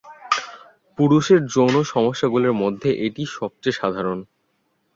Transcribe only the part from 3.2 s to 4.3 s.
সবচেয়ে সাধারণ।